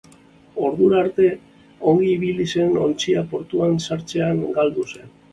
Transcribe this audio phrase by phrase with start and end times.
[0.67, 1.25] Ordura arte
[1.91, 5.13] ongi ibili zen ontzia portuan sartzean galdu zen.